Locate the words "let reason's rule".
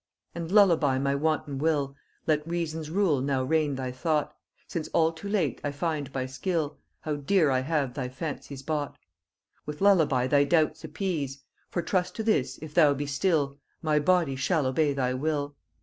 2.25-3.21